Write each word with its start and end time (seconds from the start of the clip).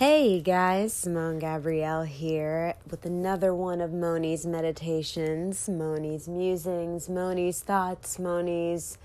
Hey 0.00 0.40
guys, 0.40 0.94
Simone 0.94 1.38
Gabrielle 1.38 2.04
here 2.04 2.74
with 2.90 3.04
another 3.04 3.54
one 3.54 3.82
of 3.82 3.92
Moni's 3.92 4.46
meditations, 4.46 5.68
Moni's 5.68 6.26
musings, 6.26 7.10
Moni's 7.10 7.60
thoughts, 7.60 8.18
Moni's 8.18 8.96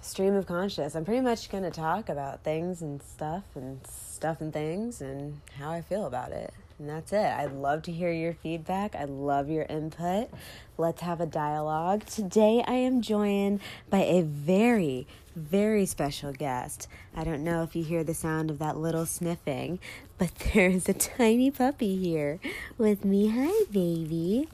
stream 0.00 0.34
of 0.34 0.44
conscious. 0.44 0.96
I'm 0.96 1.04
pretty 1.04 1.20
much 1.20 1.48
going 1.48 1.62
to 1.62 1.70
talk 1.70 2.08
about 2.08 2.42
things 2.42 2.82
and 2.82 3.00
stuff 3.00 3.44
and 3.54 3.78
stuff 3.86 4.40
and 4.40 4.52
things 4.52 5.00
and 5.00 5.40
how 5.56 5.70
I 5.70 5.82
feel 5.82 6.04
about 6.04 6.32
it. 6.32 6.52
And 6.80 6.88
that's 6.88 7.12
it. 7.12 7.24
I'd 7.24 7.52
love 7.52 7.82
to 7.82 7.92
hear 7.92 8.10
your 8.10 8.32
feedback. 8.32 8.96
I 8.96 9.04
love 9.04 9.48
your 9.48 9.66
input. 9.66 10.30
Let's 10.76 11.02
have 11.02 11.20
a 11.20 11.26
dialogue. 11.26 12.06
Today 12.06 12.64
I 12.66 12.72
am 12.72 13.02
joined 13.02 13.60
by 13.88 13.98
a 14.00 14.22
very, 14.22 15.06
very 15.36 15.86
special 15.86 16.32
guest. 16.32 16.88
I 17.14 17.22
don't 17.22 17.44
know 17.44 17.62
if 17.62 17.76
you 17.76 17.84
hear 17.84 18.02
the 18.02 18.14
sound 18.14 18.50
of 18.50 18.58
that 18.58 18.76
little 18.76 19.06
sniffing, 19.06 19.78
but 20.18 20.34
there's 20.54 20.88
a 20.88 20.94
tiny 20.94 21.50
puppy 21.50 21.96
here 21.96 22.40
with 22.76 23.04
me. 23.04 23.28
Hi, 23.28 23.64
baby. 23.70 24.48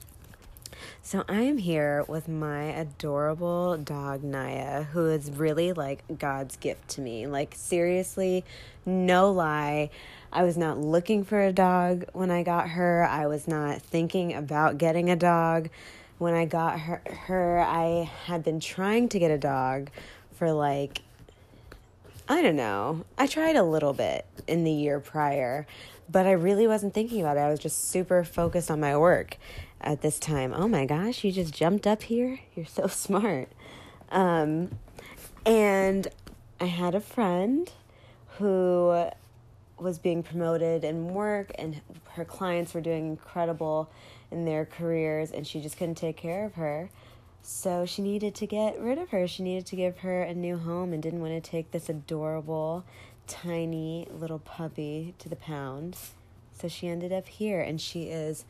So 1.02 1.24
I 1.28 1.42
am 1.42 1.58
here 1.58 2.04
with 2.08 2.28
my 2.28 2.64
adorable 2.64 3.76
dog 3.76 4.22
Naya, 4.22 4.84
who 4.84 5.08
is 5.08 5.30
really 5.30 5.72
like 5.72 6.02
God's 6.18 6.56
gift 6.56 6.88
to 6.90 7.00
me. 7.00 7.26
Like 7.26 7.54
seriously, 7.54 8.44
no 8.84 9.30
lie. 9.30 9.90
I 10.32 10.42
was 10.42 10.56
not 10.56 10.78
looking 10.78 11.24
for 11.24 11.40
a 11.40 11.52
dog 11.52 12.04
when 12.12 12.30
I 12.30 12.42
got 12.42 12.70
her. 12.70 13.06
I 13.08 13.26
was 13.26 13.46
not 13.48 13.80
thinking 13.80 14.34
about 14.34 14.78
getting 14.78 15.10
a 15.10 15.16
dog 15.16 15.70
when 16.18 16.34
I 16.34 16.44
got 16.44 16.80
her. 16.80 17.02
Her, 17.26 17.60
I 17.60 18.10
had 18.26 18.42
been 18.42 18.60
trying 18.60 19.08
to 19.10 19.18
get 19.18 19.30
a 19.30 19.38
dog 19.38 19.90
for 20.32 20.52
like 20.52 21.02
I 22.26 22.40
don't 22.40 22.56
know. 22.56 23.04
I 23.18 23.26
tried 23.26 23.56
a 23.56 23.62
little 23.62 23.92
bit 23.92 24.24
in 24.46 24.64
the 24.64 24.70
year 24.70 24.98
prior, 24.98 25.66
but 26.10 26.26
I 26.26 26.32
really 26.32 26.66
wasn't 26.66 26.94
thinking 26.94 27.20
about 27.20 27.36
it. 27.36 27.40
I 27.40 27.50
was 27.50 27.60
just 27.60 27.90
super 27.90 28.24
focused 28.24 28.70
on 28.70 28.80
my 28.80 28.96
work 28.96 29.36
at 29.80 30.00
this 30.00 30.18
time. 30.18 30.54
Oh 30.56 30.66
my 30.66 30.86
gosh, 30.86 31.22
you 31.22 31.32
just 31.32 31.52
jumped 31.52 31.86
up 31.86 32.04
here? 32.04 32.40
You're 32.54 32.64
so 32.64 32.86
smart. 32.88 33.50
Um, 34.10 34.70
and 35.44 36.08
I 36.60 36.66
had 36.66 36.94
a 36.94 37.00
friend 37.00 37.70
who 38.38 39.06
was 39.78 39.98
being 39.98 40.22
promoted 40.22 40.82
in 40.82 41.08
work 41.12 41.50
and 41.56 41.80
her 42.12 42.24
clients 42.24 42.72
were 42.72 42.80
doing 42.80 43.06
incredible 43.06 43.90
in 44.30 44.46
their 44.46 44.64
careers 44.64 45.30
and 45.30 45.46
she 45.46 45.60
just 45.60 45.76
couldn't 45.76 45.96
take 45.96 46.16
care 46.16 46.46
of 46.46 46.54
her. 46.54 46.88
So 47.46 47.84
she 47.84 48.00
needed 48.00 48.34
to 48.36 48.46
get 48.46 48.80
rid 48.80 48.96
of 48.96 49.10
her. 49.10 49.28
She 49.28 49.42
needed 49.42 49.66
to 49.66 49.76
give 49.76 49.98
her 49.98 50.22
a 50.22 50.32
new 50.32 50.56
home 50.56 50.94
and 50.94 51.02
didn't 51.02 51.20
want 51.20 51.34
to 51.34 51.50
take 51.50 51.72
this 51.72 51.90
adorable, 51.90 52.84
tiny 53.26 54.08
little 54.10 54.38
puppy 54.38 55.14
to 55.18 55.28
the 55.28 55.36
pound. 55.36 55.98
So 56.58 56.68
she 56.68 56.88
ended 56.88 57.12
up 57.12 57.28
here 57.28 57.60
and 57.60 57.78
she 57.78 58.04
is 58.04 58.46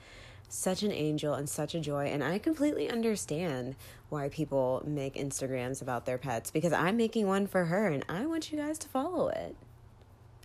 such 0.49 0.85
an 0.85 0.93
angel 0.93 1.35
and 1.35 1.49
such 1.49 1.75
a 1.75 1.81
joy. 1.81 2.07
And 2.07 2.23
I 2.23 2.39
completely 2.39 2.89
understand 2.89 3.75
why 4.11 4.29
people 4.29 4.81
make 4.87 5.17
Instagrams 5.17 5.83
about 5.83 6.07
their 6.07 6.17
pets 6.17 6.53
because 6.53 6.73
I'm 6.73 6.97
making 6.97 7.27
one 7.27 7.49
for 7.49 7.65
her 7.65 7.89
and 7.89 8.05
I 8.09 8.27
want 8.27 8.53
you 8.53 8.59
guys 8.59 8.79
to 8.79 8.89
follow 8.89 9.27
it. 9.27 9.57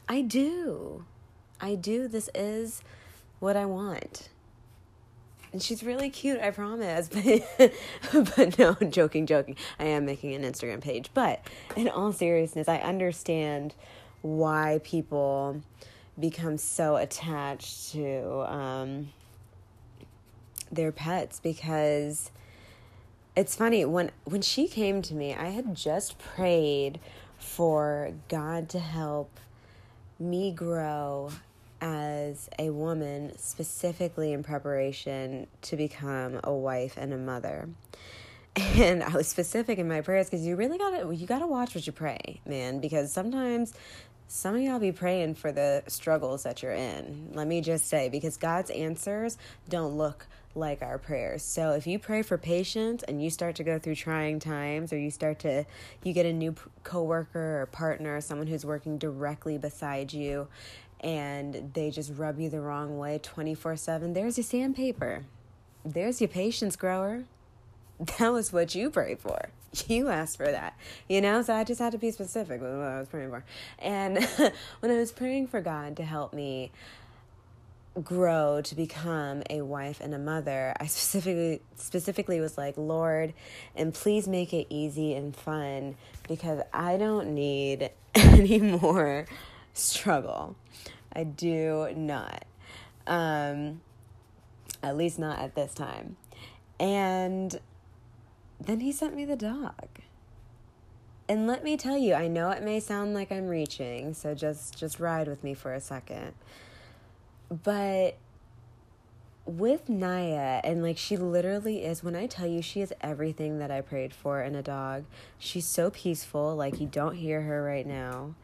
I 0.08 0.22
do. 0.22 1.06
I 1.62 1.76
do. 1.76 2.08
This 2.08 2.32
is 2.34 2.82
what 3.40 3.56
I 3.56 3.66
want. 3.66 4.30
And 5.52 5.62
she's 5.62 5.84
really 5.84 6.10
cute, 6.10 6.40
I 6.40 6.52
promise. 6.52 7.10
But, 7.10 7.74
but 8.36 8.60
no, 8.60 8.74
joking, 8.90 9.26
joking. 9.26 9.56
I 9.80 9.86
am 9.86 10.06
making 10.06 10.34
an 10.34 10.44
Instagram 10.44 10.82
page. 10.82 11.10
But 11.14 11.42
in 11.76 11.90
all 11.90 12.14
seriousness, 12.14 12.68
I 12.68 12.78
understand 12.78 13.74
why 14.22 14.80
people 14.84 15.62
become 16.20 16.58
so 16.58 16.98
attached 16.98 17.92
to 17.94 18.52
um, 18.54 19.10
their 20.72 20.92
pets 20.92 21.40
because 21.40 22.32
it's 23.36 23.56
funny 23.56 23.86
when 23.86 24.12
when 24.26 24.42
she 24.42 24.68
came 24.68 25.02
to 25.04 25.14
me, 25.14 25.34
I 25.34 25.50
had 25.50 25.76
just 25.76 26.20
prayed 26.20 27.00
for 27.38 28.14
God 28.28 28.68
to 28.70 28.80
help 28.80 29.40
me 30.20 30.52
grow 30.52 31.32
as 31.82 32.50
a 32.58 32.70
woman, 32.70 33.38
specifically 33.38 34.34
in 34.34 34.44
preparation 34.44 35.48
to 35.64 35.76
become 35.76 36.40
a 36.44 36.54
wife 36.54 36.96
and 36.98 37.14
a 37.14 37.18
mother. 37.18 37.70
And 38.56 39.04
I 39.04 39.16
was 39.16 39.28
specific 39.28 39.78
in 39.78 39.88
my 39.88 40.02
prayers 40.02 40.26
because 40.30 40.46
you 40.46 40.56
really 40.58 40.78
gotta 40.78 41.16
you 41.16 41.28
gotta 41.28 41.48
watch 41.48 41.76
what 41.76 41.86
you 41.86 41.94
pray, 41.94 42.42
man, 42.46 42.80
because 42.80 43.14
sometimes 43.14 43.74
some 44.28 44.56
of 44.56 44.62
y'all 44.62 44.80
be 44.80 44.92
praying 44.92 45.36
for 45.36 45.52
the 45.52 45.84
struggles 45.88 46.44
that 46.44 46.62
you're 46.62 46.74
in. 46.74 47.32
Let 47.34 47.48
me 47.48 47.62
just 47.62 47.88
say, 47.88 48.10
because 48.10 48.38
God's 48.38 48.70
answers 48.70 49.40
don't 49.70 49.98
look 49.98 50.28
like 50.54 50.84
our 50.84 51.00
prayers. 51.00 51.42
So 51.42 51.72
if 51.72 51.88
you 51.88 51.98
pray 51.98 52.22
for 52.22 52.38
patience 52.38 53.02
and 53.04 53.24
you 53.24 53.32
start 53.32 53.56
to 53.56 53.64
go 53.64 53.80
through 53.80 53.96
trying 53.96 54.40
times 54.40 54.94
or 54.94 55.00
you 55.00 55.10
start 55.10 55.40
to 55.40 55.66
you 56.04 56.14
get 56.14 56.28
a 56.28 56.34
new 56.34 56.54
coworker 56.84 57.62
or 57.62 57.66
partner, 57.68 58.22
someone 58.22 58.46
who's 58.46 58.66
working 58.66 59.00
directly 59.00 59.58
beside 59.58 60.14
you 60.14 60.48
and 61.02 61.72
they 61.74 61.92
just 61.92 62.12
rub 62.16 62.40
you 62.40 62.50
the 62.50 62.62
wrong 62.62 62.98
way 62.98 63.20
24/7, 63.20 64.14
there's 64.14 64.38
your 64.38 64.44
sandpaper. 64.44 65.26
There's 65.86 66.22
your 66.22 66.28
patience 66.28 66.76
grower. 66.76 67.24
That 68.18 68.32
was 68.32 68.54
what 68.54 68.76
you 68.76 68.90
prayed 68.90 69.20
for. 69.20 69.50
You 69.88 70.08
asked 70.08 70.38
for 70.38 70.50
that. 70.50 70.76
You 71.08 71.22
know, 71.22 71.42
so 71.44 71.54
I 71.54 71.64
just 71.64 71.80
had 71.80 71.92
to 71.92 72.00
be 72.00 72.10
specific 72.12 72.60
with 72.62 72.72
what 72.72 72.88
I 72.88 73.00
was 73.00 73.08
praying 73.08 73.30
for. 73.30 73.44
And 73.78 74.24
when 74.80 74.92
I 74.92 74.96
was 74.96 75.12
praying 75.12 75.48
for 75.48 75.62
God 75.62 75.96
to 75.98 76.04
help 76.04 76.34
me 76.34 76.72
grow 78.04 78.62
to 78.62 78.76
become 78.76 79.44
a 79.50 79.62
wife 79.62 80.00
and 80.00 80.14
a 80.14 80.20
mother 80.20 80.74
i 80.80 80.86
specifically 80.86 81.60
specifically 81.76 82.40
was 82.40 82.58
like 82.58 82.76
lord 82.78 83.34
and 83.76 83.94
please 83.94 84.28
make 84.28 84.54
it 84.54 84.68
easy 84.70 85.14
and 85.16 85.36
fun 85.36 85.96
because 86.28 86.62
i 86.74 86.98
don't 86.98 87.28
need 87.34 87.90
any 88.16 88.60
more 88.60 89.26
struggle. 89.74 90.56
I 91.14 91.24
do 91.24 91.90
not. 91.96 92.46
Um 93.08 93.82
at 94.82 94.96
least 94.96 95.20
not 95.20 95.40
at 95.40 95.56
this 95.56 95.74
time. 95.74 96.16
And 96.80 97.60
then 98.60 98.80
he 98.80 98.92
sent 98.92 99.16
me 99.16 99.26
the 99.26 99.36
dog. 99.36 99.88
And 101.28 101.46
let 101.46 101.64
me 101.64 101.78
tell 101.78 101.98
you 101.98 102.16
i 102.16 102.28
know 102.28 102.50
it 102.50 102.64
may 102.64 102.80
sound 102.80 103.14
like 103.14 103.32
i'm 103.32 103.48
reaching 103.48 104.16
so 104.16 104.34
just 104.34 104.76
just 104.76 105.00
ride 105.00 105.28
with 105.28 105.44
me 105.44 105.54
for 105.54 105.74
a 105.74 105.82
second. 105.82 106.34
But 107.50 108.18
with 109.50 109.90
Naya, 109.90 110.62
and 110.64 110.84
like 110.84 110.98
she 110.98 111.18
literally 111.18 111.84
is, 111.84 112.04
when 112.04 112.16
I 112.16 112.28
tell 112.28 112.46
you 112.46 112.62
she 112.62 112.82
is 112.82 112.94
everything 113.02 113.58
that 113.60 113.72
I 113.72 113.82
prayed 113.82 114.14
for 114.14 114.42
in 114.42 114.56
a 114.56 114.62
dog, 114.62 115.06
she's 115.38 115.66
so 115.66 115.90
peaceful, 115.90 116.56
like 116.56 116.80
you 116.80 116.88
don't 116.88 117.16
hear 117.16 117.42
her 117.42 117.64
right 117.64 117.86
now. 117.88 118.36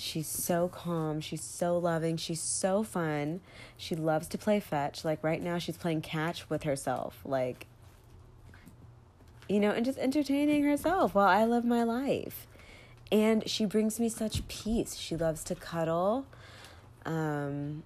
She's 0.00 0.28
so 0.28 0.68
calm, 0.68 1.20
she's 1.20 1.42
so 1.42 1.76
loving, 1.76 2.16
she's 2.16 2.40
so 2.40 2.82
fun. 2.82 3.40
She 3.76 3.94
loves 3.94 4.28
to 4.28 4.38
play 4.38 4.58
fetch. 4.58 5.04
Like 5.04 5.22
right 5.22 5.42
now, 5.42 5.58
she's 5.58 5.76
playing 5.76 6.00
catch 6.00 6.48
with 6.48 6.62
herself, 6.62 7.20
like, 7.22 7.66
you 9.46 9.60
know, 9.60 9.72
and 9.72 9.84
just 9.84 9.98
entertaining 9.98 10.64
herself 10.64 11.14
while 11.14 11.28
I 11.28 11.44
live 11.44 11.66
my 11.66 11.82
life. 11.82 12.46
And 13.12 13.46
she 13.46 13.66
brings 13.66 14.00
me 14.00 14.08
such 14.08 14.48
peace. 14.48 14.94
She 14.94 15.16
loves 15.16 15.44
to 15.44 15.54
cuddle. 15.54 16.24
Um, 17.04 17.82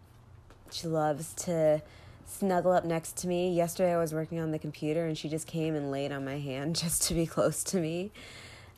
she 0.71 0.87
loves 0.87 1.33
to 1.35 1.83
snuggle 2.27 2.71
up 2.71 2.85
next 2.85 3.17
to 3.19 3.27
me. 3.27 3.53
Yesterday 3.53 3.93
I 3.93 3.99
was 3.99 4.15
working 4.15 4.39
on 4.39 4.53
the 4.53 4.61
computer 4.61 5.05
and 5.05 5.19
she 5.19 5.29
just 5.29 5.49
came 5.49 5.75
and 5.75 5.91
laid 5.91 6.13
on 6.13 6.25
my 6.25 6.39
hand 6.39 6.77
just 6.81 7.03
to 7.09 7.15
be 7.15 7.27
close 7.27 7.65
to 7.65 7.81
me. 7.81 8.13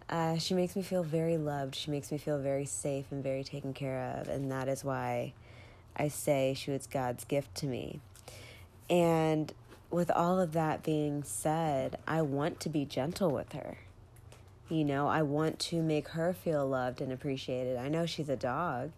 Uh, 0.09 0.39
she 0.39 0.55
makes 0.55 0.77
me 0.77 0.83
feel 0.83 1.03
very 1.03 1.37
loved. 1.37 1.75
She 1.75 1.91
makes 1.91 2.13
me 2.13 2.19
feel 2.19 2.39
very 2.39 2.65
safe 2.65 3.07
and 3.11 3.23
very 3.23 3.43
taken 3.43 3.73
care 3.73 4.17
of. 4.19 4.29
And 4.29 4.51
that 4.53 4.69
is 4.69 4.85
why 4.85 5.33
I 5.97 6.09
say 6.09 6.55
she 6.55 6.71
was 6.71 6.87
God's 6.87 7.25
gift 7.25 7.55
to 7.57 7.67
me. 7.67 8.01
And 8.89 9.53
with 9.91 10.11
all 10.11 10.39
of 10.39 10.53
that 10.53 10.83
being 10.83 11.25
said, 11.25 11.99
I 12.07 12.23
want 12.23 12.61
to 12.61 12.69
be 12.69 12.85
gentle 12.85 13.31
with 13.31 13.53
her. 13.53 13.79
You 14.69 14.85
know, 14.85 15.09
I 15.09 15.23
want 15.23 15.59
to 15.61 15.83
make 15.83 16.09
her 16.09 16.33
feel 16.33 16.67
loved 16.67 17.01
and 17.01 17.13
appreciated. 17.13 17.77
I 17.77 17.89
know 17.89 18.07
she's 18.07 18.29
a 18.29 18.37
dog, 18.37 18.91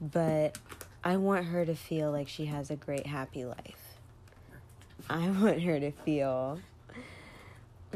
but 0.00 0.58
I 1.04 1.16
want 1.16 1.46
her 1.46 1.64
to 1.64 1.74
feel 1.74 2.10
like 2.10 2.28
she 2.28 2.46
has 2.46 2.70
a 2.70 2.76
great, 2.76 3.06
happy 3.06 3.44
life. 3.44 3.96
I 5.10 5.28
want 5.30 5.62
her 5.62 5.80
to 5.80 5.90
feel 5.90 6.60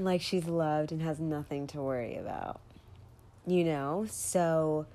like 0.04 0.20
she's 0.20 0.46
loved 0.46 0.92
and 0.92 1.02
has 1.02 1.18
nothing 1.18 1.66
to 1.68 1.82
worry 1.82 2.16
about. 2.16 2.60
You 3.46 3.64
know? 3.64 4.06
So, 4.10 4.86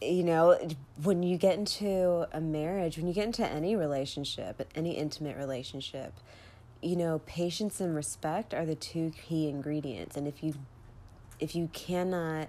you 0.00 0.22
know, 0.22 0.58
when 1.02 1.22
you 1.22 1.36
get 1.36 1.58
into 1.58 2.26
a 2.32 2.40
marriage, 2.40 2.96
when 2.96 3.06
you 3.06 3.14
get 3.14 3.26
into 3.26 3.46
any 3.46 3.76
relationship, 3.76 4.66
any 4.74 4.92
intimate 4.92 5.36
relationship, 5.36 6.12
you 6.82 6.96
know, 6.96 7.20
patience 7.24 7.80
and 7.80 7.94
respect 7.94 8.52
are 8.52 8.66
the 8.66 8.74
two 8.74 9.12
key 9.26 9.48
ingredients. 9.48 10.16
And 10.16 10.28
if 10.28 10.42
you 10.42 10.54
if 11.40 11.56
you 11.56 11.68
cannot 11.72 12.48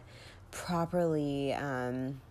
properly 0.51 1.53
um, 1.53 2.21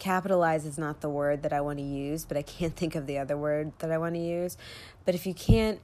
capitalize 0.00 0.66
is 0.66 0.78
not 0.78 1.00
the 1.00 1.08
word 1.08 1.42
that 1.42 1.52
I 1.52 1.60
want 1.60 1.78
to 1.78 1.84
use, 1.84 2.24
but 2.24 2.36
I 2.36 2.42
can't 2.42 2.74
think 2.76 2.96
of 2.96 3.06
the 3.06 3.18
other 3.18 3.36
word 3.36 3.72
that 3.78 3.92
I 3.92 3.98
want 3.98 4.16
to 4.16 4.20
use. 4.20 4.56
But 5.04 5.14
if 5.14 5.26
you 5.26 5.34
can't 5.34 5.80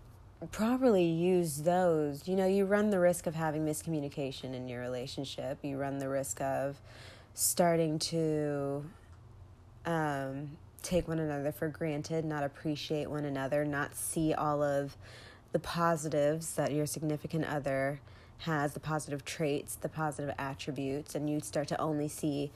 properly 0.51 1.05
use 1.05 1.59
those, 1.59 2.27
you 2.27 2.35
know, 2.35 2.47
you 2.47 2.65
run 2.65 2.91
the 2.91 2.99
risk 2.99 3.27
of 3.27 3.35
having 3.35 3.65
miscommunication 3.65 4.55
in 4.55 4.69
your 4.69 4.81
relationship. 4.81 5.59
You 5.63 5.79
run 5.79 5.99
the 5.99 6.09
risk 6.09 6.41
of 6.41 6.77
starting 7.35 7.99
to 7.99 8.85
um, 9.85 10.51
take 10.83 11.09
one 11.09 11.19
another 11.19 11.53
for 11.53 11.69
granted, 11.69 12.25
not 12.25 12.43
appreciate 12.43 13.09
one 13.09 13.25
another, 13.25 13.65
not 13.65 13.95
see 13.95 14.35
all 14.35 14.63
of 14.63 14.97
the 15.53 15.59
positives 15.59 16.55
that 16.55 16.73
your 16.73 16.87
significant 16.87 17.45
other 17.47 18.01
has, 18.39 18.75
the 18.75 18.81
positive 18.81 19.25
traits, 19.25 19.77
the 19.77 19.89
positive 19.89 20.35
attributes, 20.39 21.15
and 21.15 21.31
you 21.31 21.41
start 21.41 21.69
to 21.69 21.81
only 21.81 22.09
see 22.09 22.51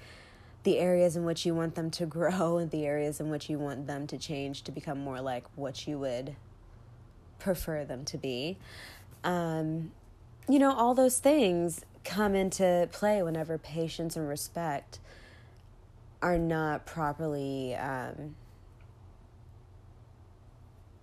the 0.62 0.78
areas 0.78 1.16
in 1.16 1.24
which 1.24 1.46
you 1.46 1.54
want 1.54 1.74
them 1.74 1.90
to 1.90 2.06
grow 2.18 2.58
and 2.58 2.70
the 2.70 2.86
areas 2.86 3.20
in 3.20 3.30
which 3.30 3.48
you 3.48 3.58
want 3.58 3.86
them 3.86 4.06
to 4.06 4.18
change 4.18 4.62
to 4.62 4.72
become 4.72 4.98
more 5.00 5.20
like 5.20 5.44
what 5.56 5.86
you 5.86 5.98
would 5.98 6.36
prefer 7.38 7.84
them 7.84 8.04
to 8.04 8.18
be. 8.18 8.58
Um, 9.24 9.92
you 10.48 10.58
know, 10.58 10.72
all 10.72 10.94
those 10.94 11.18
things 11.18 11.84
come 12.04 12.34
into 12.34 12.88
play 12.92 13.22
whenever 13.22 13.58
patience 13.58 14.16
and 14.16 14.28
respect 14.28 14.98
are 16.22 16.38
not 16.38 16.86
properly, 16.86 17.74
um, 17.74 18.34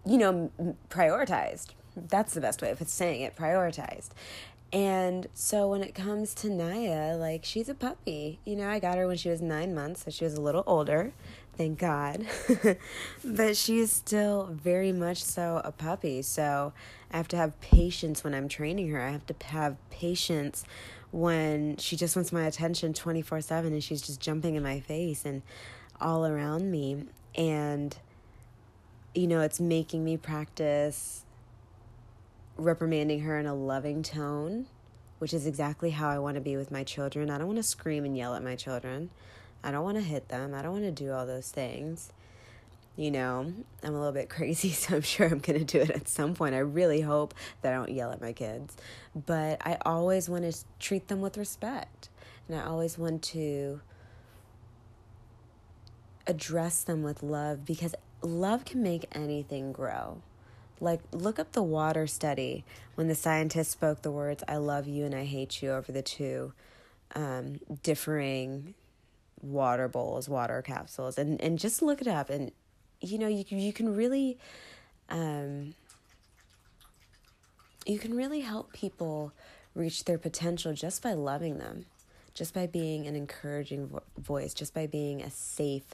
you 0.05 0.17
know, 0.17 0.51
prioritized. 0.89 1.67
That's 1.95 2.33
the 2.33 2.41
best 2.41 2.61
way 2.61 2.69
of 2.69 2.87
saying 2.87 3.21
it 3.21 3.35
prioritized. 3.35 4.09
And 4.73 5.27
so 5.33 5.69
when 5.69 5.81
it 5.81 5.95
comes 5.95 6.33
to 6.35 6.49
Naya, 6.49 7.15
like 7.15 7.45
she's 7.45 7.69
a 7.69 7.73
puppy. 7.73 8.39
You 8.43 8.55
know, 8.57 8.69
I 8.69 8.79
got 8.79 8.97
her 8.97 9.07
when 9.07 9.17
she 9.17 9.29
was 9.29 9.41
nine 9.41 9.73
months, 9.73 10.03
so 10.03 10.11
she 10.11 10.25
was 10.25 10.33
a 10.33 10.41
little 10.41 10.63
older, 10.67 11.13
thank 11.57 11.79
God. 11.79 12.25
but 13.23 13.55
she's 13.55 13.91
still 13.91 14.49
very 14.51 14.91
much 14.91 15.23
so 15.23 15.61
a 15.63 15.71
puppy. 15.71 16.21
So 16.21 16.73
I 17.11 17.17
have 17.17 17.29
to 17.29 17.37
have 17.37 17.59
patience 17.61 18.23
when 18.23 18.33
I'm 18.33 18.49
training 18.49 18.89
her. 18.89 19.01
I 19.01 19.11
have 19.11 19.25
to 19.27 19.35
have 19.47 19.77
patience 19.89 20.65
when 21.11 21.77
she 21.77 21.95
just 21.95 22.17
wants 22.17 22.33
my 22.33 22.43
attention 22.43 22.93
24 22.93 23.39
7 23.39 23.71
and 23.71 23.83
she's 23.83 24.01
just 24.01 24.19
jumping 24.19 24.55
in 24.55 24.63
my 24.63 24.81
face 24.81 25.23
and 25.23 25.41
all 26.01 26.25
around 26.25 26.69
me. 26.69 27.05
And, 27.35 27.95
you 29.15 29.27
know, 29.27 29.39
it's 29.39 29.61
making 29.61 30.03
me 30.03 30.17
practice 30.17 31.23
reprimanding 32.57 33.21
her 33.21 33.39
in 33.39 33.45
a 33.45 33.55
loving 33.55 34.03
tone, 34.03 34.67
which 35.19 35.33
is 35.33 35.45
exactly 35.47 35.91
how 35.91 36.09
I 36.09 36.19
want 36.19 36.35
to 36.35 36.41
be 36.41 36.57
with 36.57 36.71
my 36.71 36.83
children. 36.83 37.29
I 37.29 37.37
don't 37.37 37.47
want 37.47 37.57
to 37.57 37.63
scream 37.63 38.05
and 38.05 38.17
yell 38.17 38.35
at 38.35 38.43
my 38.43 38.55
children. 38.55 39.09
I 39.63 39.71
don't 39.71 39.83
want 39.83 39.97
to 39.97 40.03
hit 40.03 40.29
them. 40.29 40.53
I 40.53 40.61
don't 40.61 40.73
want 40.73 40.85
to 40.85 40.91
do 40.91 41.11
all 41.11 41.25
those 41.25 41.51
things. 41.51 42.11
You 42.95 43.11
know, 43.11 43.53
I'm 43.83 43.93
a 43.93 43.97
little 43.97 44.13
bit 44.13 44.29
crazy, 44.29 44.71
so 44.71 44.95
I'm 44.95 45.01
sure 45.01 45.27
I'm 45.27 45.39
going 45.39 45.59
to 45.59 45.65
do 45.65 45.79
it 45.79 45.91
at 45.91 46.07
some 46.07 46.33
point. 46.33 46.55
I 46.55 46.59
really 46.59 47.01
hope 47.01 47.33
that 47.61 47.73
I 47.73 47.75
don't 47.75 47.91
yell 47.91 48.11
at 48.11 48.21
my 48.21 48.33
kids. 48.33 48.75
But 49.15 49.61
I 49.65 49.77
always 49.85 50.29
want 50.29 50.51
to 50.51 50.57
treat 50.79 51.07
them 51.07 51.21
with 51.21 51.37
respect. 51.37 52.09
And 52.47 52.57
I 52.57 52.63
always 52.63 52.97
want 52.97 53.23
to 53.23 53.81
address 56.25 56.83
them 56.83 57.03
with 57.03 57.23
love 57.23 57.65
because 57.65 57.95
love 58.21 58.65
can 58.65 58.83
make 58.83 59.05
anything 59.13 59.71
grow. 59.71 60.21
Like, 60.79 61.01
look 61.11 61.39
up 61.39 61.53
the 61.53 61.63
water 61.63 62.07
study 62.07 62.63
when 62.95 63.07
the 63.07 63.15
scientists 63.15 63.69
spoke 63.69 64.01
the 64.01 64.11
words, 64.11 64.43
I 64.47 64.57
love 64.57 64.87
you 64.87 65.05
and 65.05 65.15
I 65.15 65.25
hate 65.25 65.61
you 65.61 65.71
over 65.71 65.91
the 65.91 66.01
two 66.01 66.53
um, 67.15 67.59
differing 67.83 68.73
water 69.41 69.87
bowls, 69.87 70.27
water 70.27 70.61
capsules, 70.61 71.17
and, 71.17 71.39
and 71.41 71.59
just 71.59 71.81
look 71.81 72.01
it 72.01 72.07
up. 72.07 72.29
And, 72.29 72.51
you 73.01 73.17
know, 73.17 73.27
you 73.27 73.45
you 73.49 73.73
can 73.73 73.95
really, 73.95 74.37
um, 75.09 75.75
you 77.85 77.99
can 77.99 78.15
really 78.15 78.41
help 78.41 78.73
people 78.73 79.31
reach 79.75 80.05
their 80.05 80.17
potential 80.17 80.73
just 80.73 81.01
by 81.01 81.13
loving 81.13 81.59
them, 81.59 81.85
just 82.33 82.53
by 82.53 82.67
being 82.67 83.07
an 83.07 83.15
encouraging 83.15 83.87
vo- 83.87 84.03
voice, 84.17 84.53
just 84.53 84.73
by 84.73 84.87
being 84.87 85.21
a 85.21 85.29
safe, 85.29 85.85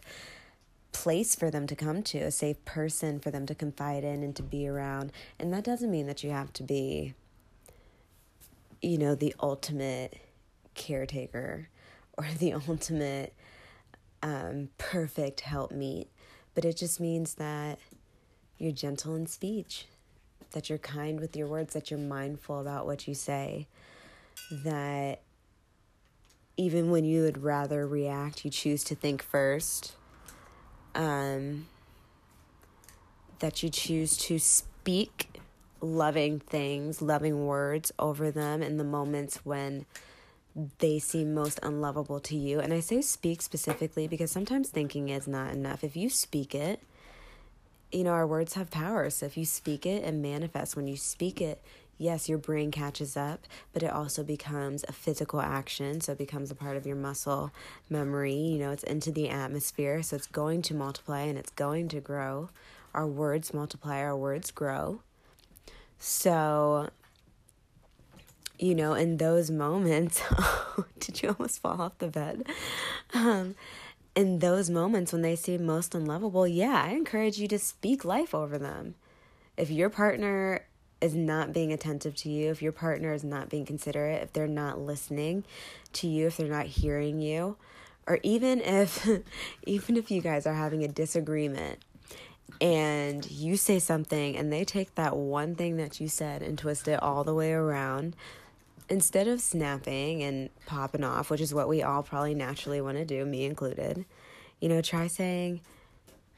place 0.94 1.36
for 1.36 1.52
them 1.52 1.68
to 1.68 1.76
come 1.76 2.02
to, 2.04 2.20
a 2.20 2.32
safe 2.32 2.64
person 2.64 3.20
for 3.20 3.32
them 3.32 3.46
to 3.48 3.56
confide 3.56 4.04
in 4.04 4.24
and 4.24 4.36
to 4.36 4.44
be 4.44 4.68
around. 4.68 5.12
And 5.38 5.52
that 5.54 5.64
doesn't 5.64 5.92
mean 5.92 6.08
that 6.08 6.24
you 6.24 6.30
have 6.30 6.54
to 6.54 6.64
be, 6.64 7.14
you 8.82 8.98
know, 8.98 9.16
the 9.16 9.36
ultimate 9.42 10.18
caretaker 10.76 11.68
or 12.18 12.26
the 12.40 12.54
ultimate 12.70 13.34
um, 14.22 14.70
perfect 14.78 15.42
helpmeet, 15.42 16.08
but 16.56 16.64
it 16.64 16.78
just 16.78 17.00
means 17.00 17.34
that 17.36 17.80
you're 18.58 18.72
gentle 18.72 19.16
in 19.16 19.28
speech, 19.28 19.88
that 20.52 20.70
you're 20.70 20.78
kind 20.78 21.20
with 21.20 21.36
your 21.36 21.48
words, 21.48 21.74
that 21.74 21.92
you're 21.92 22.00
mindful 22.00 22.62
about 22.62 22.86
what 22.86 23.08
you 23.08 23.14
say, 23.14 23.68
that 24.50 25.22
even 26.56 26.92
when 26.92 27.04
you 27.04 27.24
would 27.24 27.44
rather 27.44 27.86
react, 27.86 28.46
you 28.46 28.52
choose 28.52 28.84
to 28.86 28.96
think 28.96 29.22
first 29.22 29.96
um, 30.96 31.68
that 33.40 33.64
you 33.64 33.70
choose 33.70 34.18
to 34.18 34.40
speak 34.40 35.40
loving 35.82 36.40
things, 36.40 37.02
loving 37.02 37.46
words 37.46 37.92
over 38.00 38.32
them 38.32 38.64
in 38.64 38.78
the 38.78 38.84
moments 38.84 39.46
when 39.46 39.86
they 40.80 41.00
seem 41.00 41.34
most 41.34 41.60
unlovable 41.64 42.20
to 42.20 42.38
you. 42.38 42.60
And 42.60 42.74
I 42.74 42.80
say 42.80 43.02
speak 43.02 43.42
specifically 43.42 44.08
because 44.08 44.32
sometimes 44.32 44.70
thinking 44.70 45.10
is 45.10 45.28
not 45.28 45.52
enough. 45.52 45.84
If 45.84 45.96
you 45.96 46.10
speak 46.10 46.54
it, 46.56 46.80
you 47.92 48.04
know, 48.04 48.12
our 48.12 48.26
words 48.26 48.54
have 48.54 48.72
power. 48.72 49.10
So 49.10 49.26
if 49.26 49.38
you 49.38 49.46
speak 49.46 49.86
it 49.86 50.04
and 50.04 50.22
manifest, 50.22 50.76
when 50.76 50.88
you 50.88 50.98
speak 50.98 51.42
it, 51.42 51.62
yes, 51.98 52.28
your 52.28 52.38
brain 52.38 52.72
catches 52.72 53.16
up, 53.16 53.46
but 53.72 53.84
it 53.84 53.92
also 53.92 54.24
becomes 54.24 54.84
a 54.88 54.94
physical 54.94 55.42
action. 55.42 56.02
So 56.02 56.14
it 56.14 56.18
becomes 56.18 56.52
a 56.52 56.56
part 56.56 56.78
of 56.78 56.86
your 56.86 56.96
muscle 56.96 57.52
memory. 57.90 58.36
You 58.36 58.60
know, 58.60 58.72
it's 58.72 58.84
into 58.84 59.12
the 59.12 59.30
atmosphere. 59.30 60.04
So 60.04 60.16
it's 60.16 60.28
going 60.28 60.62
to 60.64 60.76
multiply 60.76 61.22
and 61.22 61.38
it's 61.38 61.52
going 61.52 61.88
to 61.90 62.00
grow. 62.00 62.50
Our 62.94 63.08
words 63.08 63.54
multiply, 63.54 64.02
our 64.02 64.16
words 64.16 64.52
grow. 64.52 65.02
So, 65.98 66.90
you 68.60 68.76
know, 68.76 68.94
in 68.94 69.18
those 69.18 69.50
moments, 69.50 70.22
did 71.00 71.22
you 71.22 71.30
almost 71.30 71.60
fall 71.60 71.82
off 71.82 71.98
the 72.00 72.08
bed? 72.08 72.46
Um, 73.14 73.56
in 74.16 74.40
those 74.40 74.70
moments 74.70 75.12
when 75.12 75.22
they 75.22 75.36
seem 75.36 75.66
most 75.66 75.96
unlovable, 75.96 76.48
yeah, 76.48 76.84
I 76.86 76.92
encourage 76.92 77.38
you 77.38 77.48
to 77.48 77.58
speak 77.58 78.06
life 78.06 78.36
over 78.36 78.58
them. 78.58 78.96
If 79.58 79.70
your 79.72 79.90
partner 79.90 80.66
is 81.04 81.16
not 81.16 81.54
being 81.54 81.74
attentive 81.74 82.16
to 82.16 82.30
you, 82.30 82.50
if 82.50 82.62
your 82.62 82.72
partner 82.72 83.14
is 83.14 83.24
not 83.24 83.50
being 83.50 83.66
considerate, 83.66 84.24
if 84.24 84.34
they're 84.34 84.48
not 84.48 84.80
listening 84.80 85.44
to 85.94 86.08
you, 86.08 86.28
if 86.28 86.38
they're 86.38 86.48
not 86.48 86.66
hearing 86.66 87.20
you, 87.20 87.58
or 88.08 88.20
even 88.24 88.62
if 88.62 89.08
even 89.66 89.98
if 89.98 90.10
you 90.10 90.22
guys 90.22 90.48
are 90.48 90.54
having 90.54 90.84
a 90.84 90.88
disagreement 90.88 91.80
and 92.62 93.30
you 93.30 93.58
say 93.58 93.80
something 93.80 94.38
and 94.38 94.52
they 94.52 94.64
take 94.64 94.96
that 94.96 95.16
one 95.16 95.56
thing 95.56 95.78
that 95.78 96.00
you 96.00 96.08
said 96.08 96.42
and 96.42 96.58
twist 96.58 96.88
it 96.88 97.02
all 97.02 97.24
the 97.24 97.34
way 97.34 97.52
around, 97.52 98.16
instead 98.90 99.28
of 99.28 99.42
snapping 99.42 100.24
and 100.24 100.50
popping 100.66 101.04
off, 101.04 101.30
which 101.30 101.42
is 101.42 101.54
what 101.54 101.68
we 101.68 101.82
all 101.82 102.04
probably 102.04 102.34
naturally 102.34 102.80
want 102.80 102.98
to 102.98 103.06
do, 103.06 103.26
me 103.26 103.46
included, 103.46 104.06
you 104.60 104.70
know, 104.70 104.82
try 104.82 105.08
saying, 105.08 105.62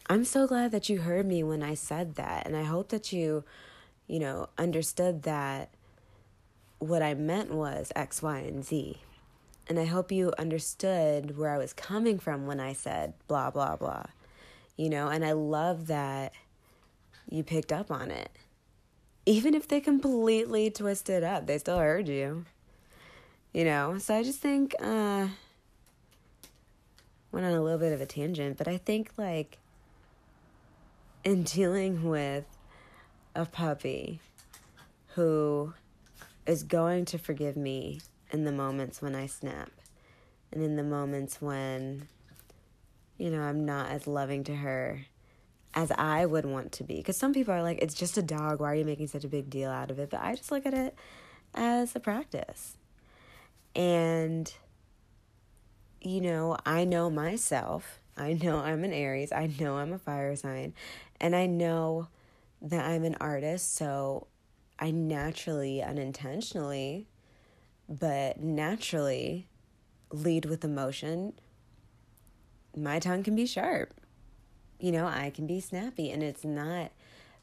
I'm 0.07 0.23
so 0.23 0.47
glad 0.47 0.71
that 0.71 0.87
you 0.87 1.01
heard 1.01 1.25
me 1.25 1.43
when 1.43 1.63
I 1.63 1.73
said 1.73 2.15
that. 2.15 2.45
And 2.45 2.55
I 2.55 2.63
hope 2.63 2.89
that 2.89 3.11
you 3.11 3.43
you 4.07 4.19
know, 4.19 4.49
understood 4.57 5.23
that 5.23 5.69
what 6.79 7.01
I 7.01 7.13
meant 7.13 7.53
was 7.53 7.91
X, 7.95 8.21
Y, 8.21 8.39
and 8.39 8.63
Z. 8.63 8.99
And 9.67 9.79
I 9.79 9.85
hope 9.85 10.11
you 10.11 10.31
understood 10.37 11.37
where 11.37 11.49
I 11.49 11.57
was 11.57 11.73
coming 11.73 12.19
from 12.19 12.45
when 12.45 12.59
I 12.59 12.73
said 12.73 13.13
blah, 13.27 13.49
blah, 13.49 13.75
blah. 13.75 14.03
You 14.77 14.89
know, 14.89 15.07
and 15.07 15.25
I 15.25 15.31
love 15.31 15.87
that 15.87 16.33
you 17.29 17.43
picked 17.43 17.71
up 17.71 17.89
on 17.89 18.11
it. 18.11 18.29
Even 19.25 19.55
if 19.55 19.67
they 19.67 19.81
completely 19.81 20.69
twisted 20.69 21.23
up, 21.23 21.47
they 21.47 21.57
still 21.57 21.79
heard 21.79 22.07
you. 22.07 22.45
You 23.53 23.63
know, 23.63 23.97
so 23.97 24.15
I 24.15 24.21
just 24.21 24.39
think, 24.39 24.75
uh, 24.79 25.29
went 27.31 27.45
on 27.45 27.53
a 27.53 27.61
little 27.61 27.79
bit 27.79 27.91
of 27.91 28.01
a 28.01 28.05
tangent, 28.05 28.57
but 28.57 28.67
I 28.67 28.77
think 28.77 29.11
like 29.17 29.57
in 31.23 31.43
dealing 31.43 32.07
with 32.07 32.45
a 33.35 33.45
puppy 33.45 34.19
who 35.15 35.73
is 36.45 36.63
going 36.63 37.05
to 37.05 37.17
forgive 37.17 37.55
me 37.55 38.01
in 38.31 38.43
the 38.43 38.51
moments 38.51 39.01
when 39.01 39.15
I 39.15 39.27
snap 39.27 39.71
and 40.51 40.63
in 40.63 40.75
the 40.75 40.83
moments 40.83 41.41
when, 41.41 42.07
you 43.17 43.29
know, 43.29 43.41
I'm 43.41 43.65
not 43.65 43.89
as 43.89 44.07
loving 44.07 44.43
to 44.45 44.55
her 44.55 45.05
as 45.73 45.91
I 45.91 46.25
would 46.25 46.45
want 46.45 46.71
to 46.73 46.83
be. 46.83 46.97
Because 46.97 47.17
some 47.17 47.33
people 47.33 47.53
are 47.53 47.63
like, 47.63 47.79
it's 47.81 47.95
just 47.95 48.17
a 48.17 48.21
dog. 48.21 48.59
Why 48.59 48.71
are 48.71 48.75
you 48.75 48.85
making 48.85 49.07
such 49.07 49.23
a 49.23 49.29
big 49.29 49.49
deal 49.49 49.69
out 49.69 49.91
of 49.91 49.99
it? 49.99 50.09
But 50.09 50.21
I 50.21 50.35
just 50.35 50.51
look 50.51 50.65
at 50.65 50.73
it 50.73 50.95
as 51.53 51.95
a 51.95 51.99
practice. 51.99 52.77
And, 53.75 54.51
you 56.01 56.21
know, 56.21 56.57
I 56.65 56.85
know 56.85 57.09
myself 57.09 57.99
I 58.17 58.33
know 58.33 58.59
I'm 58.59 58.83
an 58.83 58.93
Aries. 58.93 59.31
I 59.31 59.49
know 59.59 59.77
I'm 59.77 59.93
a 59.93 59.97
fire 59.97 60.35
sign. 60.35 60.73
And 61.19 61.35
I 61.35 61.45
know 61.45 62.07
that 62.65 62.85
I'm 62.85 63.03
an 63.03 63.15
artist. 63.21 63.75
So 63.75 64.27
I 64.77 64.91
naturally, 64.91 65.81
unintentionally, 65.81 67.07
but 67.87 68.41
naturally 68.41 69.47
lead 70.11 70.45
with 70.45 70.65
emotion. 70.65 71.33
My 72.75 72.99
tongue 72.99 73.23
can 73.23 73.35
be 73.35 73.45
sharp. 73.45 73.93
You 74.79 74.91
know, 74.91 75.07
I 75.07 75.31
can 75.33 75.47
be 75.47 75.61
snappy, 75.61 76.11
and 76.11 76.21
it's 76.21 76.43
not 76.43 76.91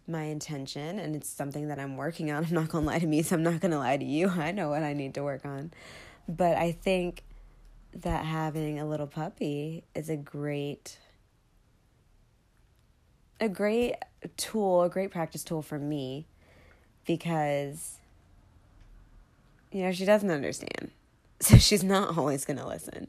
my 0.06 0.24
intention 0.24 0.98
and 0.98 1.14
it's 1.14 1.28
something 1.28 1.68
that 1.68 1.78
I'm 1.78 1.96
working 1.96 2.30
on. 2.30 2.44
I'm 2.44 2.54
not 2.54 2.70
to 2.70 2.80
lie 2.80 2.98
to 2.98 3.06
me, 3.06 3.22
so 3.22 3.36
I'm 3.36 3.42
not 3.42 3.60
to 3.60 3.68
lie 3.68 3.96
to 3.96 4.04
you. 4.04 4.28
I 4.36 4.52
know 4.52 4.68
what 4.68 4.82
I 4.82 4.92
need 4.92 5.14
to 5.14 5.22
work 5.22 5.44
on. 5.44 5.72
But 6.28 6.56
I 6.56 6.72
think 6.72 7.24
that 7.94 8.24
having 8.24 8.80
a 8.80 8.86
little 8.86 9.06
puppy 9.06 9.84
is 9.94 10.08
a 10.08 10.16
great 10.16 10.98
a 13.40 13.48
great 13.48 13.96
tool, 14.36 14.82
a 14.82 14.88
great 14.88 15.10
practice 15.10 15.44
tool 15.44 15.62
for 15.62 15.78
me 15.78 16.26
because 17.06 17.98
you 19.72 19.82
know, 19.82 19.92
she 19.92 20.04
doesn't 20.04 20.30
understand. 20.30 20.90
So 21.40 21.58
she's 21.58 21.82
not 21.82 22.16
always 22.16 22.44
going 22.44 22.58
to 22.58 22.68
listen. 22.68 23.08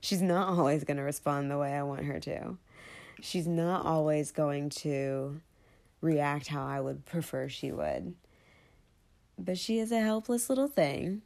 She's 0.00 0.22
not 0.22 0.56
always 0.56 0.84
going 0.84 0.98
to 0.98 1.02
respond 1.02 1.50
the 1.50 1.58
way 1.58 1.72
I 1.72 1.82
want 1.82 2.04
her 2.04 2.20
to. 2.20 2.56
She's 3.20 3.48
not 3.48 3.84
always 3.84 4.30
going 4.30 4.70
to 4.70 5.40
react 6.00 6.46
how 6.46 6.64
I 6.64 6.80
would 6.80 7.04
prefer 7.06 7.48
she 7.48 7.72
would. 7.72 8.14
But 9.36 9.58
she 9.58 9.80
is 9.80 9.90
a 9.90 10.00
helpless 10.00 10.48
little 10.48 10.68
thing 10.68 11.22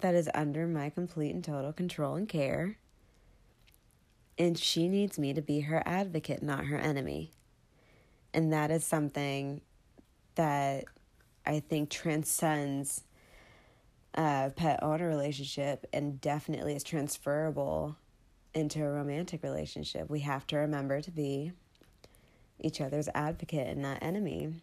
that 0.00 0.14
is 0.14 0.30
under 0.34 0.66
my 0.66 0.88
complete 0.88 1.34
and 1.34 1.44
total 1.44 1.74
control 1.74 2.14
and 2.14 2.26
care. 2.26 2.78
And 4.38 4.56
she 4.56 4.88
needs 4.88 5.18
me 5.18 5.34
to 5.34 5.42
be 5.42 5.60
her 5.60 5.82
advocate, 5.84 6.42
not 6.42 6.66
her 6.66 6.78
enemy. 6.78 7.32
And 8.32 8.52
that 8.52 8.70
is 8.70 8.84
something 8.84 9.62
that 10.36 10.84
I 11.44 11.60
think 11.60 11.90
transcends 11.90 13.02
a 14.14 14.52
pet 14.54 14.82
owner 14.82 15.08
relationship 15.08 15.86
and 15.92 16.20
definitely 16.20 16.74
is 16.74 16.84
transferable 16.84 17.96
into 18.54 18.82
a 18.82 18.90
romantic 18.90 19.42
relationship. 19.42 20.08
We 20.08 20.20
have 20.20 20.46
to 20.48 20.56
remember 20.56 21.00
to 21.00 21.10
be 21.10 21.52
each 22.60 22.80
other's 22.80 23.08
advocate 23.14 23.66
and 23.66 23.82
not 23.82 24.02
enemy. 24.02 24.54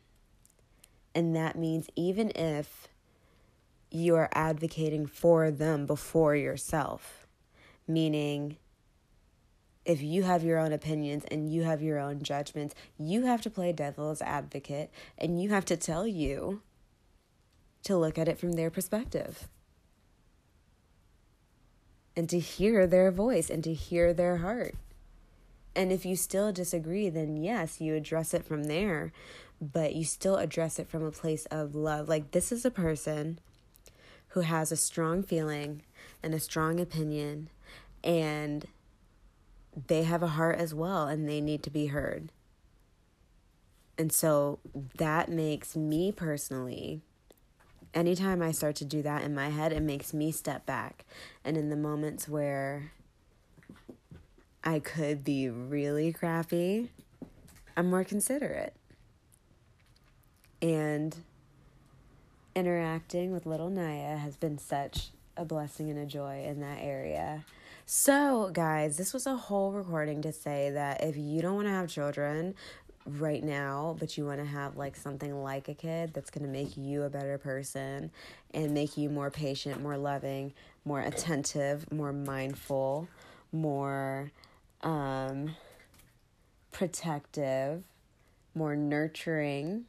And 1.13 1.36
that 1.36 1.58
means 1.58 1.88
even 1.96 2.32
if 2.36 2.88
you 3.89 4.15
are 4.15 4.29
advocating 4.34 5.05
for 5.05 5.51
them 5.51 5.86
before 5.86 6.36
yourself, 6.36 7.27
meaning 7.88 8.58
if 9.85 10.01
you 10.01 10.23
have 10.23 10.43
your 10.43 10.57
own 10.57 10.73
opinions 10.73 11.23
and 11.29 11.51
you 11.51 11.63
have 11.63 11.81
your 11.81 11.99
own 11.99 12.23
judgments, 12.23 12.73
you 12.97 13.25
have 13.25 13.41
to 13.41 13.49
play 13.49 13.71
devil's 13.71 14.21
advocate 14.21 14.91
and 15.17 15.41
you 15.41 15.49
have 15.49 15.65
to 15.65 15.77
tell 15.77 16.07
you 16.07 16.61
to 17.83 17.95
look 17.95 18.17
at 18.17 18.27
it 18.27 18.39
from 18.39 18.53
their 18.53 18.71
perspective 18.71 19.47
and 22.15 22.29
to 22.29 22.39
hear 22.39 22.87
their 22.87 23.11
voice 23.11 23.49
and 23.49 23.63
to 23.63 23.73
hear 23.73 24.13
their 24.13 24.37
heart. 24.37 24.75
And 25.75 25.91
if 25.91 26.05
you 26.05 26.15
still 26.15 26.51
disagree, 26.51 27.09
then 27.09 27.37
yes, 27.37 27.81
you 27.81 27.95
address 27.95 28.33
it 28.33 28.45
from 28.45 28.65
there, 28.65 29.11
but 29.61 29.93
you 29.93 30.05
still 30.05 30.37
address 30.37 30.79
it 30.79 30.87
from 30.87 31.03
a 31.03 31.11
place 31.11 31.45
of 31.47 31.75
love. 31.75 32.07
Like, 32.07 32.31
this 32.31 32.51
is 32.51 32.63
a 32.63 32.71
person 32.71 33.39
who 34.29 34.41
has 34.41 34.71
a 34.71 34.77
strong 34.77 35.21
feeling 35.21 35.81
and 36.23 36.33
a 36.33 36.39
strong 36.39 36.79
opinion, 36.79 37.49
and 38.03 38.65
they 39.88 40.03
have 40.03 40.24
a 40.24 40.27
heart 40.27 40.58
as 40.58 40.74
well, 40.74 41.08
and 41.08 41.27
they 41.27 41.41
need 41.41 41.63
to 41.63 41.70
be 41.70 41.88
heard. 41.88 42.32
And 43.98 44.12
so 44.12 44.60
that 44.98 45.29
makes 45.29 45.75
me 45.75 46.12
personally, 46.12 47.01
anytime 47.94 48.41
I 48.41 48.51
start 48.51 48.75
to 48.77 48.86
do 48.86 49.01
that 49.01 49.24
in 49.24 49.34
my 49.34 49.50
head, 49.50 49.72
it 49.72 49.82
makes 49.82 50.13
me 50.13 50.32
step 50.32 50.65
back. 50.65 51.05
And 51.44 51.55
in 51.55 51.70
the 51.70 51.75
moments 51.75 52.27
where 52.27 52.91
I 54.63 54.79
could 54.79 55.24
be 55.24 55.50
really 55.50 56.12
crappy, 56.12 56.89
I'm 57.77 57.89
more 57.89 58.03
considerate. 58.03 58.74
And 60.62 61.15
interacting 62.55 63.32
with 63.32 63.46
little 63.46 63.70
Naya 63.70 64.17
has 64.17 64.38
been 64.38 64.58
such 64.58 65.10
a 65.38 65.46
blessing 65.46 65.89
and 65.89 66.00
a 66.00 66.05
joy 66.05 66.44
in 66.46 66.62
that 66.62 66.79
area. 66.82 67.46
So, 67.87 68.49
guys, 68.51 68.97
this 68.97 69.13
was 69.13 69.27
a 69.27 69.35
whole 69.35 69.71
recording 69.71 70.23
to 70.23 70.33
say 70.33 70.71
that 70.71 71.03
if 71.03 71.17
you 71.17 71.43
don't 71.43 71.53
want 71.53 71.67
to 71.67 71.71
have 71.71 71.87
children 71.87 72.55
right 73.05 73.43
now, 73.43 73.95
but 73.99 74.17
you 74.17 74.25
want 74.25 74.39
to 74.39 74.45
have 74.45 74.75
like 74.75 74.95
something 74.95 75.43
like 75.43 75.69
a 75.69 75.75
kid 75.75 76.11
that's 76.11 76.31
going 76.31 76.43
to 76.45 76.51
make 76.51 76.77
you 76.77 77.03
a 77.03 77.11
better 77.11 77.37
person 77.37 78.09
and 78.55 78.73
make 78.73 78.97
you 78.97 79.11
more 79.11 79.29
patient, 79.29 79.83
more 79.83 79.97
loving, 79.97 80.51
more 80.83 80.99
attentive, 80.99 81.91
more 81.91 82.11
mindful, 82.11 83.07
more 83.51 84.31
um, 84.81 85.55
protective, 86.71 87.83
more 88.55 88.75
nurturing. 88.75 89.85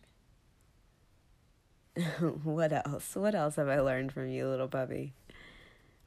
what 2.42 2.74
else? 2.74 3.16
What 3.16 3.34
else 3.34 3.56
have 3.56 3.68
I 3.68 3.80
learned 3.80 4.12
from 4.12 4.28
you, 4.28 4.48
little 4.48 4.68
puppy? 4.68 5.14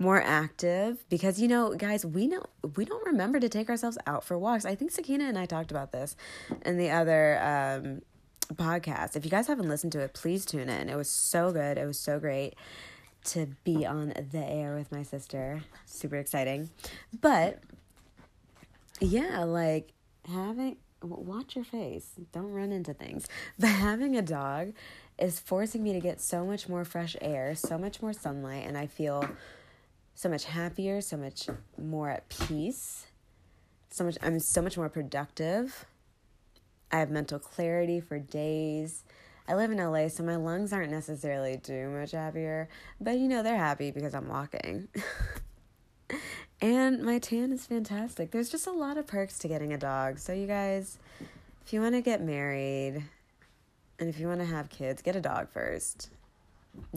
More 0.02 0.22
active 0.22 1.04
because 1.10 1.42
you 1.42 1.48
know, 1.50 1.76
guys, 1.76 2.06
we 2.06 2.28
know 2.28 2.44
we 2.76 2.86
don't 2.86 3.06
remember 3.06 3.40
to 3.40 3.50
take 3.50 3.70
ourselves 3.70 3.98
out 4.08 4.24
for 4.24 4.38
walks. 4.38 4.64
I 4.66 4.74
think 4.76 4.92
Sakina 4.92 5.26
and 5.26 5.38
I 5.38 5.46
talked 5.46 5.72
about 5.72 5.92
this 5.92 6.16
in 6.66 6.78
the 6.78 6.90
other 6.90 7.38
um, 7.40 8.02
podcast. 8.56 9.16
If 9.16 9.26
you 9.26 9.32
guys 9.32 9.48
haven't 9.48 9.68
listened 9.68 9.92
to 9.94 10.00
it, 10.00 10.14
please 10.14 10.46
tune 10.46 10.70
in. 10.70 10.90
It 10.90 10.96
was 10.96 11.10
so 11.10 11.52
good. 11.52 11.78
It 11.78 11.86
was 11.86 12.00
so 12.00 12.18
great 12.18 12.56
to 13.26 13.48
be 13.64 13.86
on 13.86 14.14
the 14.32 14.44
air 14.44 14.76
with 14.76 14.92
my 14.92 15.04
sister. 15.04 15.62
Super 15.86 16.16
exciting. 16.16 16.70
But 17.20 17.62
yeah, 19.02 19.44
like 19.44 19.92
having 20.28 20.78
watch 21.02 21.56
your 21.56 21.66
face. 21.66 22.12
Don't 22.32 22.52
run 22.52 22.72
into 22.72 22.94
things. 22.94 23.28
But 23.60 23.68
having 23.68 24.16
a 24.16 24.22
dog 24.22 24.74
is 25.18 25.40
forcing 25.40 25.84
me 25.84 25.94
to 25.94 26.00
get 26.00 26.22
so 26.22 26.46
much 26.46 26.70
more 26.70 26.86
fresh 26.86 27.16
air, 27.22 27.56
so 27.56 27.78
much 27.78 28.02
more 28.02 28.14
sunlight, 28.14 28.66
and 28.66 28.78
I 28.78 28.88
feel 28.88 29.28
so 30.20 30.28
much 30.28 30.44
happier, 30.44 31.00
so 31.00 31.16
much 31.16 31.48
more 31.78 32.10
at 32.10 32.28
peace. 32.28 33.06
So 33.90 34.04
much 34.04 34.18
I'm 34.22 34.42
so 34.42 34.62
much 34.62 34.76
more 34.76 34.90
productive. 34.90 35.86
I 36.92 37.00
have 37.00 37.10
mental 37.10 37.40
clarity 37.40 38.02
for 38.02 38.20
days. 38.20 39.06
I 39.48 39.56
live 39.56 39.72
in 39.72 39.78
LA, 39.78 40.10
so 40.10 40.24
my 40.24 40.36
lungs 40.36 40.74
aren't 40.74 40.92
necessarily 40.92 41.58
too 41.58 41.88
much 41.92 42.12
happier, 42.12 42.68
but 43.00 43.18
you 43.18 43.30
know, 43.30 43.42
they're 43.44 43.56
happy 43.56 43.92
because 43.92 44.14
I'm 44.14 44.28
walking. 44.28 44.90
And 46.62 47.04
my 47.04 47.20
tan 47.20 47.54
is 47.54 47.66
fantastic. 47.66 48.32
There's 48.32 48.50
just 48.50 48.68
a 48.68 48.72
lot 48.72 48.98
of 48.98 49.08
perks 49.08 49.40
to 49.40 49.48
getting 49.48 49.72
a 49.72 49.78
dog. 49.78 50.20
So, 50.20 50.34
you 50.34 50.46
guys, 50.46 51.00
if 51.66 51.72
you 51.72 51.80
want 51.80 51.96
to 51.96 52.02
get 52.02 52.22
married 52.22 53.02
and 53.98 54.10
if 54.10 54.20
you 54.20 54.28
want 54.28 54.42
to 54.42 54.46
have 54.46 54.68
kids, 54.68 55.02
get 55.02 55.16
a 55.16 55.22
dog 55.22 55.50
first. 55.50 56.10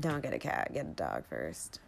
Don't 0.01 0.21
get 0.21 0.35
a 0.35 0.39
cat, 0.41 0.73
get 0.75 0.87
a 0.87 0.89
dog 0.89 1.27
first. 1.29 1.79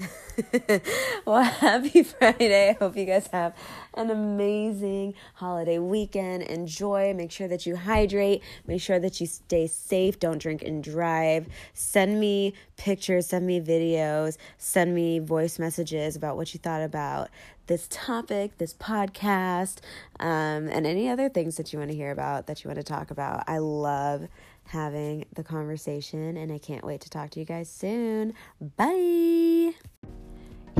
well, 1.26 1.42
happy 1.42 2.02
Friday. 2.18 2.70
I 2.70 2.72
hope 2.72 2.96
you 2.96 3.04
guys 3.04 3.26
have 3.28 3.54
an 3.94 4.10
amazing 4.10 5.14
holiday 5.34 5.78
weekend. 5.78 6.42
Enjoy. 6.44 7.12
Make 7.14 7.30
sure 7.30 7.48
that 7.48 7.66
you 7.66 7.76
hydrate. 7.76 8.42
Make 8.66 8.80
sure 8.80 8.98
that 8.98 9.20
you 9.20 9.26
stay 9.26 9.66
safe. 9.66 10.18
Don't 10.18 10.38
drink 10.38 10.62
and 10.62 10.82
drive. 10.82 11.46
Send 11.74 12.20
me 12.20 12.54
pictures, 12.76 13.26
send 13.26 13.46
me 13.46 13.60
videos, 13.60 14.38
send 14.58 14.94
me 14.94 15.18
voice 15.18 15.58
messages 15.58 16.16
about 16.16 16.36
what 16.36 16.54
you 16.54 16.60
thought 16.60 16.82
about 16.82 17.28
this 17.66 17.86
topic, 17.88 18.58
this 18.58 18.74
podcast, 18.74 19.78
um, 20.18 20.66
and 20.66 20.84
any 20.88 21.08
other 21.08 21.28
things 21.28 21.56
that 21.56 21.72
you 21.72 21.78
want 21.78 21.88
to 21.88 21.96
hear 21.96 22.10
about, 22.10 22.48
that 22.48 22.64
you 22.64 22.68
want 22.68 22.78
to 22.78 22.82
talk 22.82 23.12
about. 23.12 23.44
I 23.46 23.58
love 23.58 24.26
having 24.70 25.24
the 25.34 25.42
conversation, 25.42 26.36
and 26.36 26.52
I 26.52 26.58
can't 26.58 26.84
wait 26.84 27.00
to 27.02 27.10
talk 27.10 27.30
to 27.30 27.40
you 27.40 27.44
guys 27.44 27.68
soon. 27.68 28.34
Bye. 28.76 29.72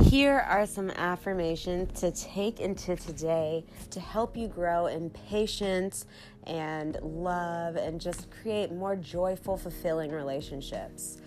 Here 0.03 0.45
are 0.49 0.65
some 0.65 0.89
affirmations 0.91 1.99
to 1.99 2.11
take 2.11 2.59
into 2.59 2.95
today 2.95 3.65
to 3.91 3.99
help 3.99 4.37
you 4.37 4.47
grow 4.47 4.87
in 4.87 5.09
patience 5.09 6.05
and 6.47 6.97
love 7.01 7.75
and 7.75 7.99
just 7.99 8.31
create 8.31 8.71
more 8.71 8.95
joyful, 8.95 9.57
fulfilling 9.57 10.11
relationships. 10.11 11.19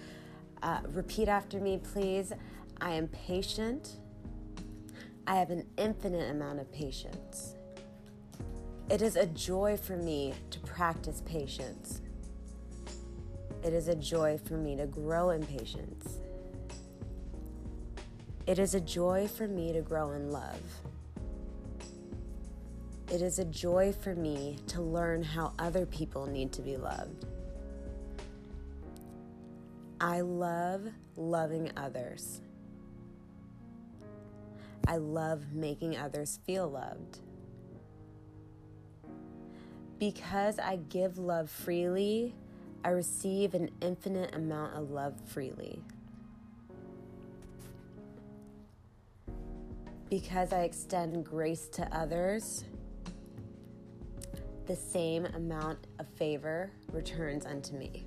Uh, 0.62 0.80
repeat 0.88 1.28
after 1.28 1.60
me, 1.60 1.78
please. 1.92 2.32
I 2.80 2.92
am 2.92 3.08
patient. 3.08 3.96
I 5.26 5.36
have 5.36 5.50
an 5.50 5.66
infinite 5.76 6.30
amount 6.30 6.60
of 6.60 6.72
patience. 6.72 7.56
It 8.90 9.02
is 9.02 9.16
a 9.16 9.26
joy 9.26 9.76
for 9.76 9.96
me 9.96 10.34
to 10.50 10.58
practice 10.60 11.22
patience. 11.24 12.00
It 13.64 13.72
is 13.72 13.88
a 13.88 13.94
joy 13.94 14.38
for 14.44 14.58
me 14.58 14.76
to 14.76 14.86
grow 14.86 15.30
in 15.30 15.44
patience. 15.46 16.20
It 18.46 18.58
is 18.58 18.74
a 18.74 18.80
joy 18.80 19.26
for 19.26 19.48
me 19.48 19.72
to 19.72 19.80
grow 19.80 20.12
in 20.12 20.30
love. 20.30 20.60
It 23.10 23.22
is 23.22 23.38
a 23.38 23.44
joy 23.46 23.92
for 23.92 24.14
me 24.14 24.58
to 24.66 24.82
learn 24.82 25.22
how 25.22 25.54
other 25.58 25.86
people 25.86 26.26
need 26.26 26.52
to 26.52 26.60
be 26.60 26.76
loved. 26.76 27.24
I 29.98 30.20
love 30.20 30.86
loving 31.16 31.70
others. 31.74 32.42
I 34.86 34.98
love 34.98 35.54
making 35.54 35.96
others 35.96 36.38
feel 36.46 36.68
loved. 36.68 37.20
Because 39.98 40.58
I 40.58 40.76
give 40.90 41.16
love 41.16 41.48
freely, 41.48 42.34
I 42.84 42.90
receive 42.90 43.54
an 43.54 43.70
infinite 43.80 44.34
amount 44.34 44.74
of 44.74 44.90
love 44.90 45.14
freely. 45.26 45.80
Because 50.10 50.52
I 50.52 50.64
extend 50.64 51.24
grace 51.24 51.66
to 51.68 51.96
others, 51.96 52.64
the 54.66 54.76
same 54.76 55.24
amount 55.24 55.78
of 55.98 56.06
favor 56.10 56.70
returns 56.92 57.46
unto 57.46 57.74
me. 57.74 58.06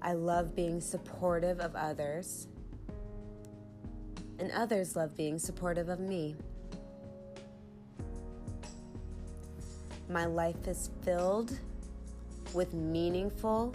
I 0.00 0.12
love 0.12 0.54
being 0.54 0.80
supportive 0.80 1.58
of 1.58 1.74
others, 1.74 2.46
and 4.38 4.52
others 4.52 4.94
love 4.94 5.16
being 5.16 5.40
supportive 5.40 5.88
of 5.88 5.98
me. 5.98 6.36
My 10.10 10.24
life 10.24 10.66
is 10.66 10.88
filled 11.02 11.58
with 12.54 12.72
meaningful, 12.72 13.74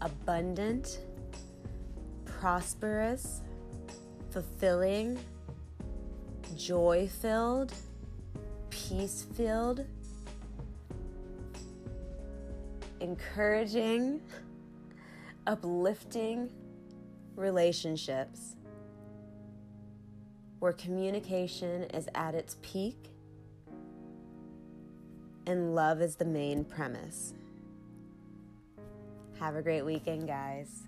abundant, 0.00 1.00
prosperous, 2.24 3.42
fulfilling, 4.30 5.18
joy 6.56 7.10
filled, 7.20 7.74
peace 8.70 9.26
filled, 9.34 9.84
encouraging, 13.00 14.22
uplifting 15.46 16.48
relationships 17.36 18.56
where 20.58 20.72
communication 20.72 21.82
is 21.90 22.08
at 22.14 22.34
its 22.34 22.56
peak 22.62 23.11
and 25.46 25.74
love 25.74 26.00
is 26.00 26.16
the 26.16 26.24
main 26.24 26.64
premise. 26.64 27.34
Have 29.38 29.56
a 29.56 29.62
great 29.62 29.82
weekend, 29.82 30.28
guys. 30.28 30.82